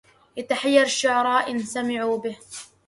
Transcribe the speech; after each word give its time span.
يتحير 0.37 0.81
الشعراء 0.83 1.51
إن 1.51 1.59
سمعوا 1.59 2.17
به 2.17 2.37